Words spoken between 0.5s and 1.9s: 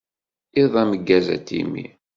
Iḍ ameggaz a Timmy.